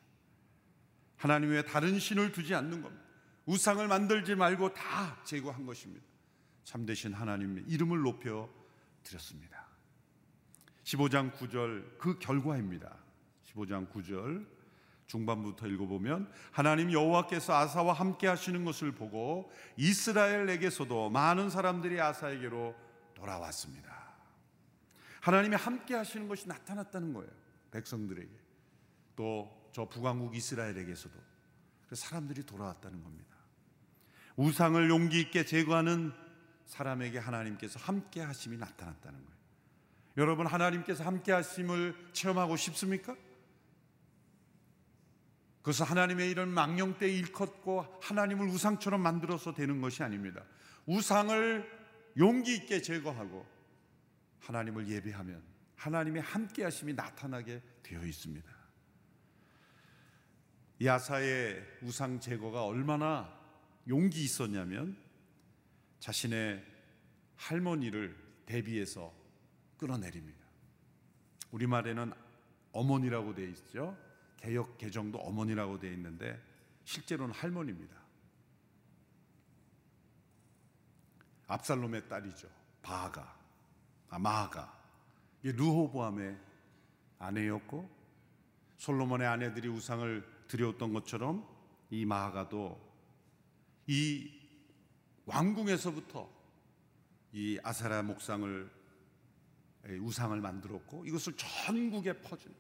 [1.25, 3.03] 하나님 외에 다른 신을 두지 않는 겁니다.
[3.47, 6.05] 우상을 만들지 말고 다 제거한 것입니다.
[6.65, 8.51] 참되신 하나님의 이름을 높여
[9.03, 9.67] 드렸습니다.
[10.83, 12.95] 15장 9절 그 결과입니다.
[13.47, 14.47] 15장 9절
[15.07, 22.75] 중반부터 읽어보면 하나님 여호와께서 아사와 함께 하시는 것을 보고 이스라엘에게서도 많은 사람들이 아사에게로
[23.15, 24.13] 돌아왔습니다.
[25.23, 27.31] 하나님이 함께 하시는 것이 나타났다는 거예요.
[27.71, 28.31] 백성들에게.
[29.17, 31.19] 또 저 북왕국 이스라엘에게서도.
[31.93, 33.35] 사람들이 돌아왔다는 겁니다.
[34.37, 36.13] 우상을 용기 있게 제거하는
[36.65, 39.35] 사람에게 하나님께서 함께 하심이 나타났다는 거예요.
[40.17, 43.17] 여러분 하나님께서 함께 하심을 체험하고 싶습니까?
[45.59, 50.45] 그것은 하나님의 이런 망령 때 일컫고 하나님을 우상처럼 만들어서 되는 것이 아닙니다.
[50.87, 51.69] 우상을
[52.17, 53.45] 용기 있게 제거하고
[54.41, 55.43] 하나님을 예배하면
[55.77, 58.54] 하나님의 함께 하심이 나타나게 되어 있습니다.
[60.83, 63.33] 야사의 우상 제거가 얼마나
[63.89, 64.97] 용기 있었냐면
[66.01, 66.65] 자신의
[67.37, 68.17] 할머니를
[68.47, 69.13] 대비해서
[69.77, 70.45] 끌어내립니다.
[71.51, 72.13] 우리말에는
[72.73, 73.97] 어머니라고 되어 있죠.
[74.37, 76.41] 개혁 개정도 어머니라고 되어 있는데
[76.85, 77.97] 실제로는 할머니입니다.
[81.47, 82.49] 압살롬의 딸이죠.
[82.83, 83.39] 바가,
[84.09, 84.83] 아, 마가.
[85.43, 86.37] 르호보암의
[87.19, 87.89] 아내였고
[88.79, 91.47] 솔로몬의 아내들이 우상을 드려왔던 것처럼
[91.91, 92.81] 이 마가도
[93.87, 94.31] 이
[95.27, 96.29] 왕궁에서부터
[97.33, 98.71] 이 아사라 목상을
[100.01, 102.55] 우상을 만들었고 이것을 전국에 퍼진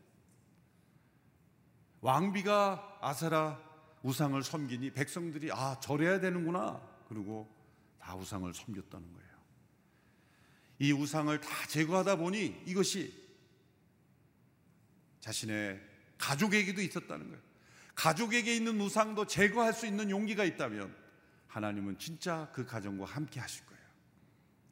[2.01, 3.61] 왕비가 아세라
[4.03, 7.49] 우상을 섬기니 백성들이 아 절해야 되는구나 그리고
[7.99, 9.35] 다 우상을 섬겼다는 거예요.
[10.80, 13.24] 이 우상을 다 제거하다 보니 이것이
[15.20, 15.80] 자신의
[16.18, 17.43] 가족에게도 있었다는 거예요.
[17.95, 20.95] 가족에게 있는 우상도 제거할 수 있는 용기가 있다면
[21.49, 23.82] 하나님은 진짜 그 가정과 함께 하실 거예요.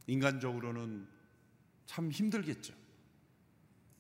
[0.07, 1.07] 인간적으로는
[1.87, 2.75] 참 힘들겠죠.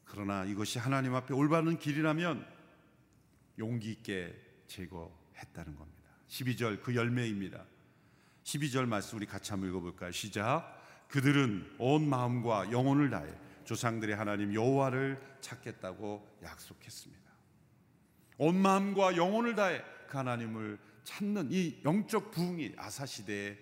[0.04, 2.46] 그러나 이것이 하나님 앞에 올바른 길이라면
[3.58, 4.34] 용기 있게
[4.66, 6.10] 제거했다는 겁니다.
[6.28, 7.64] 12절 그 열매입니다.
[8.44, 10.10] 12절 말씀 우리 같이 한번 읽어볼까요?
[10.10, 10.80] 시작.
[11.08, 13.32] 그들은 온 마음과 영혼을 다해
[13.64, 17.21] 조상들의 하나님 여호와를 찾겠다고 약속했습니다.
[18.38, 23.56] 온 마음과 영혼을 다해 그 하나님을 찾는 이 영적 부흥이 아사 시대에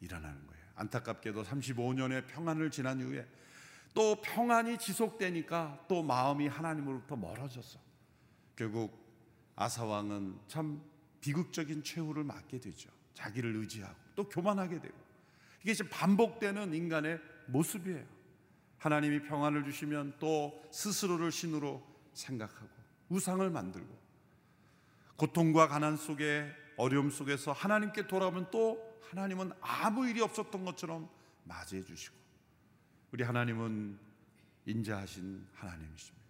[0.00, 0.64] 일어나는 거예요.
[0.76, 3.26] 안타깝게도 35년의 평안을 지난 이후에
[3.94, 7.78] 또 평안이 지속되니까 또 마음이 하나님으로부터 멀어졌어.
[8.56, 9.04] 결국
[9.56, 10.82] 아사 왕은 참
[11.20, 12.90] 비극적인 최후를 맞게 되죠.
[13.14, 14.94] 자기를 의지하고 또 교만하게 되고
[15.62, 18.04] 이게 지금 반복되는 인간의 모습이에요.
[18.78, 22.68] 하나님이 평안을 주시면 또 스스로를 신으로 생각하고
[23.08, 24.03] 우상을 만들고
[25.16, 31.08] 고통과 가난 속에 어려움 속에서 하나님께 돌아오면 또 하나님은 아무 일이 없었던 것처럼
[31.44, 32.16] 맞이해 주시고
[33.12, 33.98] 우리 하나님은
[34.66, 36.24] 인자하신 하나님이십니다.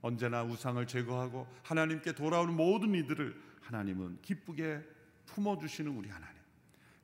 [0.00, 4.82] 언제나 우상을 제거하고 하나님께 돌아오는 모든 이들을 하나님은 기쁘게
[5.26, 6.36] 품어 주시는 우리 하나님.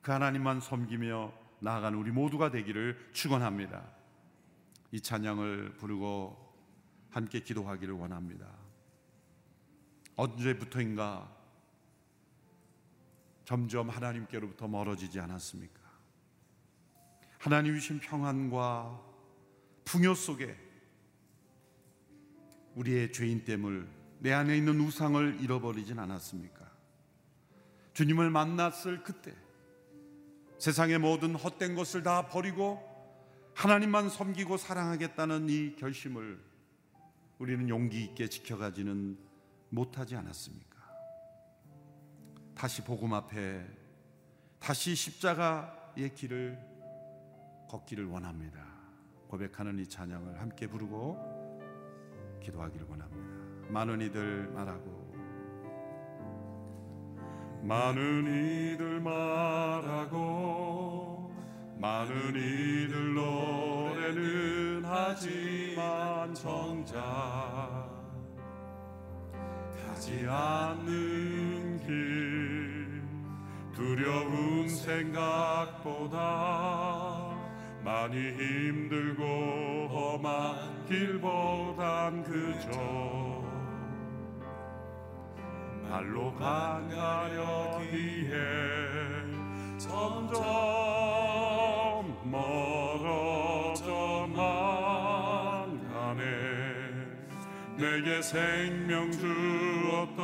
[0.01, 3.85] 그 하나님만 섬기며 나아가는 우리 모두가 되기를 축원합니다.
[4.91, 6.37] 이 찬양을 부르고
[7.09, 8.64] 함께 기도하기를 원합니다.
[10.15, 11.33] 언제부터인가
[13.43, 15.79] 점점 하나님께로부터 멀어지지 않았습니까?
[17.39, 19.01] 하나님 주신 평안과
[19.83, 20.57] 풍요 속에
[22.73, 23.87] 우리의 죄인됨을
[24.19, 26.65] 내 안에 있는 우상을 잃어버리진 않았습니까?
[27.93, 29.33] 주님을 만났을 그때
[30.57, 32.83] 세상의 모든 헛된 것을 다 버리고
[33.53, 36.39] 하나님만 섬기고 사랑하겠다는 이 결심을
[37.37, 39.17] 우리는 용기 있게 지켜가지는
[39.69, 40.75] 못하지 않았습니까?
[42.55, 43.65] 다시 복음 앞에
[44.59, 46.57] 다시 십자가의 길을
[47.69, 48.65] 걷기를 원합니다.
[49.27, 51.35] 고백하는 이 찬양을 함께 부르고
[52.41, 53.25] 기도하기를 원합니다.
[53.71, 55.15] 많은 이들 말하고
[57.63, 60.25] 많은 이들 말하고
[61.77, 67.01] 많은 이들 노래는 하지만 정작
[69.95, 73.01] 가지 않는 길.
[73.73, 76.17] 두려운 생각보다
[77.81, 82.71] 많이 힘들고 험한 길보단 그저
[85.89, 87.95] 말로 간가려기에
[89.77, 90.41] 점점
[92.29, 92.74] 멀
[97.77, 100.15] 내게 생명 주었던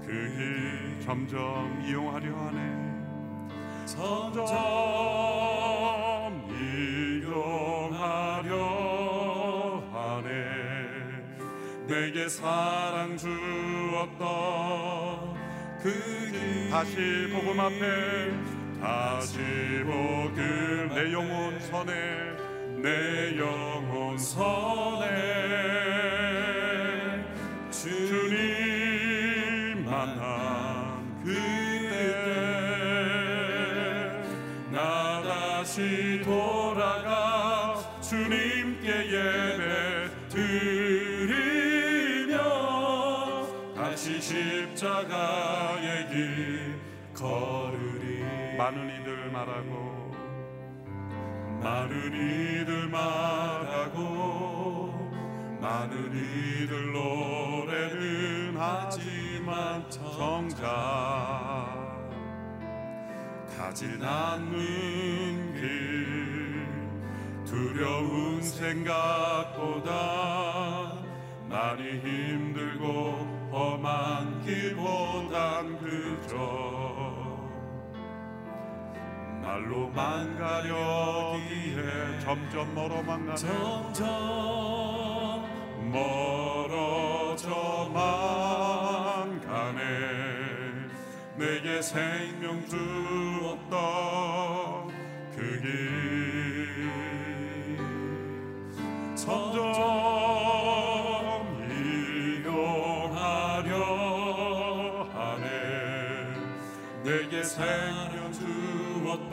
[0.00, 2.82] 그길 점점 이용하려 하네.
[3.86, 4.44] 점점
[7.22, 8.50] 이용하려
[9.92, 10.26] 하네.
[11.86, 14.18] 내게 사랑 주었던
[15.82, 18.32] 그길 다시 복음 앞에
[18.80, 19.36] 다시
[19.84, 21.92] 복음 내 영혼 선에
[22.82, 24.61] 내 영혼 선
[35.72, 42.36] 다시 돌아가 주님께 예배 드리며
[43.74, 46.78] 다시 십자가의 길
[47.14, 48.22] 걸으리.
[48.58, 50.12] 많은 이들 말하고
[51.62, 54.92] 많은 이들 말하고
[55.58, 60.66] 많은 이들 노래는 하지만 정작
[63.56, 65.41] 가진 않는 길
[67.52, 69.90] 두려운 생각보다
[71.50, 76.34] 많이 힘들고 험한 길보단 그저
[79.42, 83.36] 말로만 가려기에 점점 멀어만 가네.
[83.36, 84.02] 점점
[87.12, 87.92] 멀어져만
[89.42, 89.82] 가네
[91.36, 94.61] 내게 생명 주었던
[99.24, 99.62] 점점
[102.42, 103.72] 이용하려
[105.14, 105.44] 하네
[107.04, 109.30] 내게 생명 주었던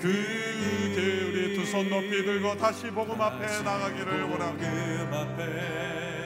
[0.00, 4.24] 그길 우리 두 손 높이 들고 다시 복음 앞에 나가기를
[5.12, 5.44] 앞에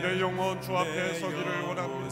[0.02, 2.10] 내 영혼 주 앞에 서기를 원합니다.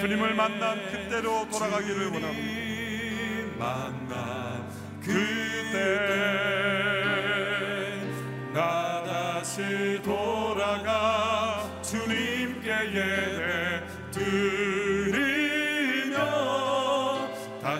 [0.00, 3.58] 주님을 만난 그때로 돌아가기를 원합니다.
[3.58, 4.66] 만나
[5.02, 6.55] 그때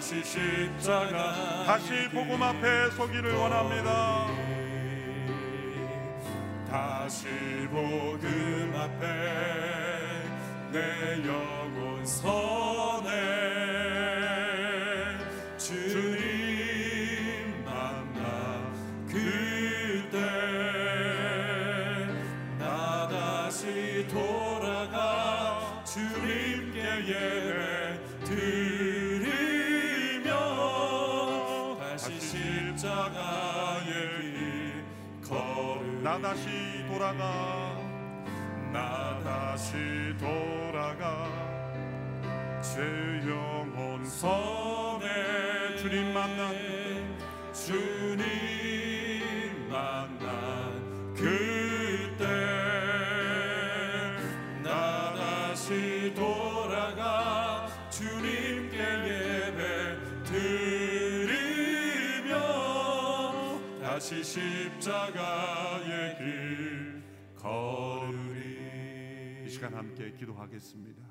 [0.06, 4.28] 다시 십자가 다시 복음 앞에 서기를 원합니다.
[6.70, 7.26] 다시
[7.68, 9.04] 복음 앞에
[10.70, 13.10] 내 영혼 선해
[36.16, 36.48] 나 다시
[36.88, 37.76] 돌아가.
[38.72, 39.76] 나 다시
[40.18, 41.28] 돌아가.
[42.62, 42.80] 제
[43.28, 46.54] 영혼 선에 주님 만난
[47.52, 48.05] 주
[64.06, 67.02] 다시 십자가의 길
[67.34, 71.02] 걸으리 이 시간 함께 기도하겠습니다.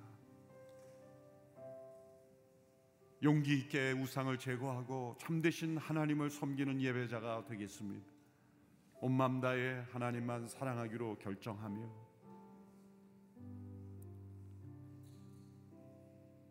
[3.21, 8.07] 용기 있게 우상을 제거하고 참되신 하나님을 섬기는 예배자가 되겠습니다.
[9.01, 11.89] 온맘 다해 하나님만 사랑하기로 결정하며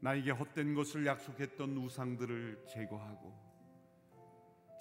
[0.00, 3.43] 나에게 헛된 것을 약속했던 우상들을 제거하고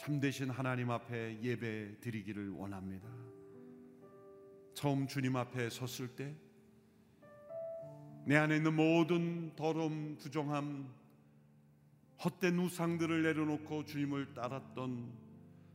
[0.03, 3.07] 참되신 하나님 앞에 예배 드리기를 원합니다.
[4.73, 6.35] 처음 주님 앞에 섰을 때
[8.25, 10.93] 내 안에 있는 모든 더러움, 부정함,
[12.23, 15.11] 헛된 우상들을 내려놓고 주님을 따랐던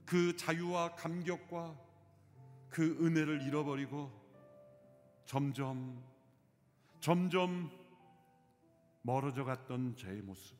[0.06, 1.78] 그 자유와 감격과
[2.70, 4.10] 그 은혜를 잃어버리고
[5.26, 6.02] 점점
[7.00, 7.70] 점점
[9.02, 10.56] 멀어져 갔던 저의 모습.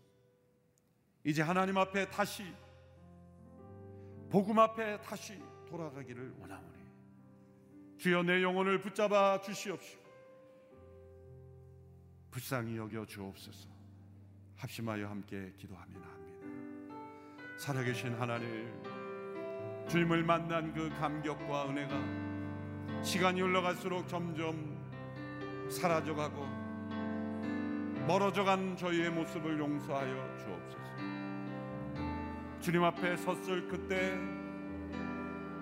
[1.25, 2.45] 이제 하나님 앞에 다시
[4.31, 6.79] 복음 앞에 다시 돌아가기를 원하오니
[7.99, 10.09] 주여 내 영혼을 붙잡아 주시옵시고
[12.31, 13.69] 불쌍히 여겨 주옵소서.
[14.57, 16.97] 합심하여 함께 기도하며 나옵니다.
[17.59, 18.83] 살아계신 하나님,
[19.89, 24.77] 주님을 만난 그 감격과 은혜가 시간이 흘러갈수록 점점
[25.71, 26.45] 사라져가고
[28.07, 30.88] 멀어져간 저희의 모습을 용서하여 주옵소서.
[32.61, 34.19] 주님 앞에 섰을 그때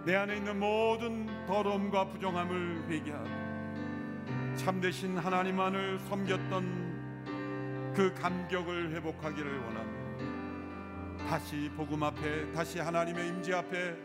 [0.04, 3.46] 내 안에 있는 모든 더러움과 부정함을 회개하고
[4.56, 9.96] 참되신 하나님만을 섬겼던 그 감격을 회복하기를 원합니다.
[11.28, 13.96] 다시 복음 앞에 다시 하나님의 임재 앞에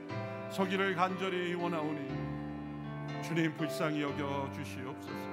[0.52, 2.10] 서기를 간절히 원하오니
[3.24, 5.32] 주님 불쌍히 여겨 주시옵소서.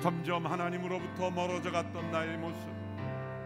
[0.00, 2.68] 점점 하나님으로부터 멀어져 갔던 나의 모습,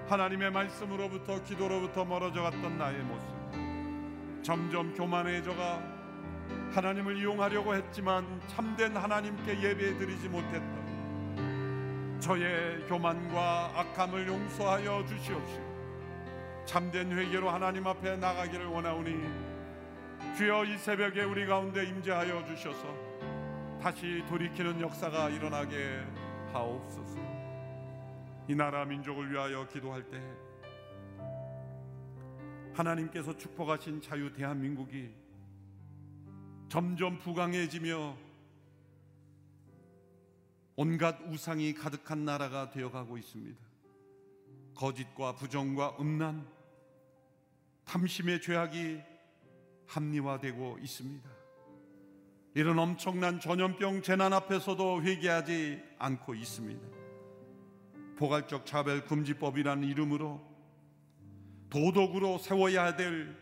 [0.08, 3.28] 하나님의 말씀으로부터 기도로부터 멀어져 갔던 나의 모습,
[4.42, 5.80] 점점 교만해져가
[6.72, 10.82] 하나님을 이용하려고 했지만 참된 하나님께 예배 드리지 못했던
[12.20, 15.72] 저의 교만과 악함을 용서하여 주시옵시고
[16.66, 19.52] 참된 회개로 하나님 앞에 나가기를 원하오니
[20.36, 22.94] 주여 이 새벽에 우리 가운데 임재하여 주셔서
[23.82, 26.04] 다시 돌이키는 역사가 일어나게
[26.52, 27.31] 하옵소서.
[28.48, 30.20] 이 나라 민족을 위하여 기도할 때
[32.74, 35.14] 하나님께서 축복하신 자유 대한민국이
[36.68, 38.16] 점점 부강해지며
[40.74, 43.60] 온갖 우상이 가득한 나라가 되어가고 있습니다.
[44.74, 46.48] 거짓과 부정과 음란,
[47.84, 49.02] 탐심의 죄악이
[49.86, 51.30] 합리화되고 있습니다.
[52.54, 57.01] 이런 엄청난 전염병 재난 앞에서도 회개하지 않고 있습니다.
[58.22, 60.40] 포괄적 차별 금지법이라는 이름으로
[61.70, 63.36] 도덕으로 세워야 될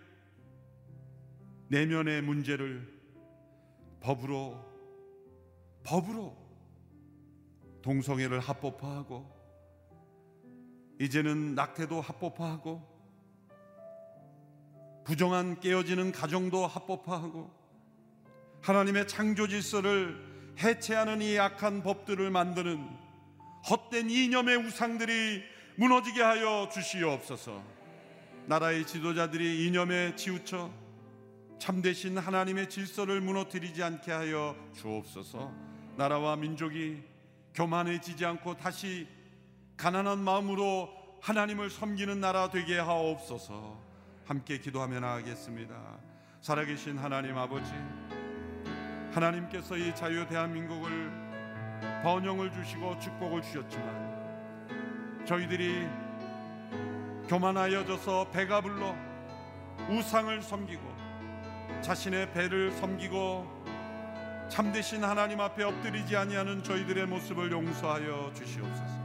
[1.68, 2.91] 내면의 문제를
[4.01, 4.59] 법으로
[5.85, 6.35] 법으로
[7.83, 9.31] 동성애를 합법화하고
[10.99, 12.83] 이제는 낙태도 합법화하고
[15.05, 17.51] 부정한 깨어지는 가정도 합법화하고
[18.62, 23.09] 하나님의 창조 질서를 해체하는 이 악한 법들을 만드는
[23.68, 25.42] 헛된 이념의 우상들이
[25.76, 27.62] 무너지게 하여 주시옵소서.
[28.46, 30.70] 나라의 지도자들이 이념에 치우쳐
[31.58, 35.52] 참되신 하나님의 질서를 무너뜨리지 않게 하여 주옵소서.
[35.96, 37.02] 나라와 민족이
[37.54, 39.06] 교만해지지 않고 다시
[39.76, 40.90] 가난한 마음으로
[41.20, 43.78] 하나님을 섬기는 나라 되게 하옵소서.
[44.24, 45.98] 함께 기도하며 나가겠습니다.
[46.40, 47.70] 살아계신 하나님 아버지,
[49.12, 51.30] 하나님께서 이 자유 대한민국을
[52.03, 55.87] 번영을 주시고 축복을 주셨지만 저희들이
[57.28, 58.95] 교만하여져서 배가 불러
[59.89, 60.83] 우상을 섬기고
[61.83, 63.61] 자신의 배를 섬기고
[64.49, 69.01] 참되신 하나님 앞에 엎드리지 아니하는 저희들의 모습을 용서하여 주시옵소서.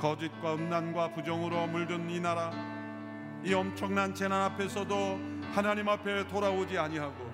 [0.00, 2.52] 거짓과 음란과 부정으로 물든 이 나라
[3.44, 5.18] 이 엄청난 재난 앞에서도
[5.52, 7.26] 하나님 앞에 돌아오지 아니하고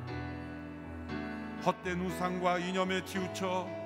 [1.66, 3.81] 헛된 우상과 이념에 치우쳐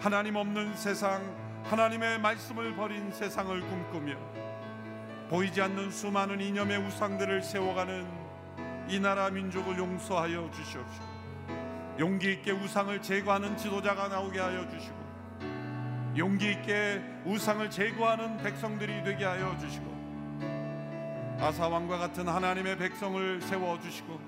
[0.00, 1.22] 하나님 없는 세상
[1.64, 4.14] 하나님의 말씀을 버린 세상을 꿈꾸며
[5.28, 8.06] 보이지 않는 수많은 이념의 우상들을 세워가는
[8.88, 11.06] 이 나라 민족을 용서하여 주시옵시고
[11.98, 14.94] 용기 있게 우상을 제거하는 지도자가 나오게 하여 주시고
[16.18, 19.96] 용기 있게 우상을 제거하는 백성들이 되게 하여 주시고
[21.40, 24.20] 아사 왕과 같은 하나님의 백성을 세워 주시고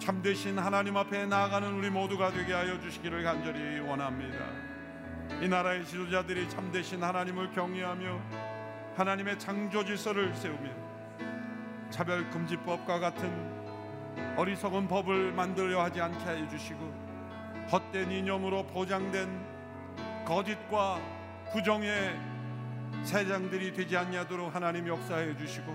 [0.00, 4.67] 참되신 하나님 앞에 나아가는 우리 모두가 되게 하여 주시기를 간절히 원합니다.
[5.40, 8.20] 이 나라의 지도자들이 참되신 하나님을 경외하며
[8.96, 10.70] 하나님의 창조 질서를 세우며
[11.90, 13.58] 차별 금지법과 같은
[14.36, 19.28] 어리석은 법을 만들려 하지 않게 해 주시고 헛된 이념으로 포장된
[20.26, 21.00] 거짓과
[21.52, 22.18] 부정의
[23.04, 25.72] 세장들이 되지 않냐도록 하나님 역사해 주시고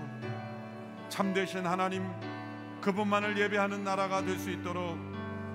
[1.08, 2.06] 참되신 하나님
[2.80, 4.98] 그분만을 예배하는 나라가 될 수 있도록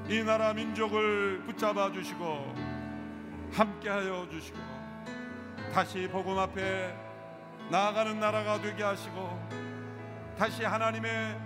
[0.10, 2.69] 이 나라 민족을 붙잡아 주시고
[3.52, 4.58] 함께하여 주시고
[5.74, 6.96] 다시 복음 앞에
[7.70, 9.50] 나아가는 나라가 되게 하시고
[10.38, 11.38] 다시 하나님의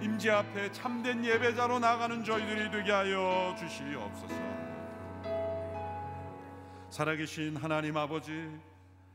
[0.00, 4.34] 임재 앞에 참된 예배자로 나가는 저희들이 되게 하여 주시옵소서.
[6.90, 8.50] 살아계신 하나님 아버지,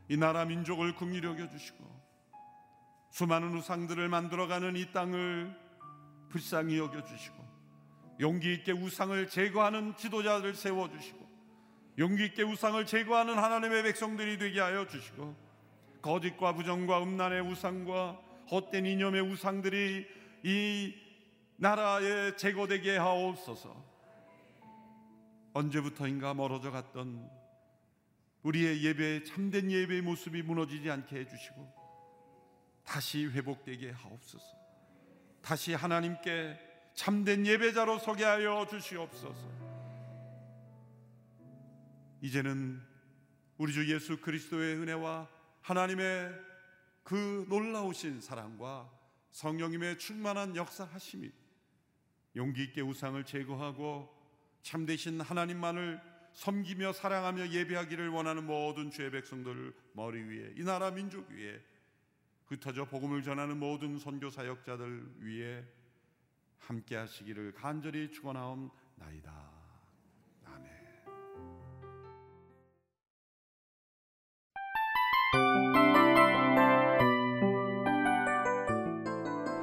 [0.08, 1.88] 이 나라 민족을 긍휼히 여겨 주시고
[3.10, 5.56] 수많은 우상들을 만들어가는 이 땅을
[6.30, 7.36] 불쌍히 여겨 주시고
[8.20, 11.19] 용기 있게 우상을 제거하는 지도자들 세워 주시고
[12.00, 15.36] 용기 있게 우상을 제거하는 하나님의 백성들이 되게 하여 주시고
[16.00, 18.18] 거짓과 부정과 음란의 우상과
[18.50, 20.06] 헛된 이념의 우상들이
[20.42, 20.94] 이
[21.56, 23.84] 나라에 제거되게 하옵소서.
[25.52, 27.28] 언제부터인가 멀어져 갔던
[28.44, 31.70] 우리의 예배 참된 예배의 모습이 무너지지 않게 해 주시고
[32.82, 34.46] 다시 회복되게 하옵소서.
[35.42, 36.58] 다시 하나님께
[36.94, 39.59] 참된 예배자로 서게 하여 주시옵소서.
[42.22, 42.80] 이제는
[43.56, 45.28] 우리 주 예수 그리스도의 은혜와
[45.62, 46.32] 하나님의
[47.02, 48.90] 그 놀라우신 사랑과
[49.32, 51.30] 성령님의 충만한 역사하심이
[52.36, 54.14] 용기 있게 우상을 제거하고
[54.62, 56.00] 참되신 하나님만을
[56.32, 61.60] 섬기며 사랑하며 예배하기를 원하는 모든 주의 백성들 머리 위에 이 나라 민족 위에
[62.46, 65.64] 흩어져 복음을 전하는 모든 선교 사역자들 위에
[66.58, 69.59] 함께 하시기를 간절히 축원하옵나이다.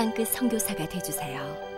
[0.00, 1.69] 땅끝 성교사가 되주세요